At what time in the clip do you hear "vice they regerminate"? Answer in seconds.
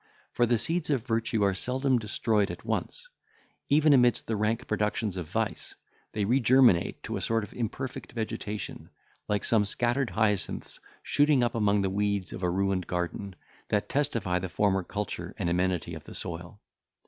5.29-7.03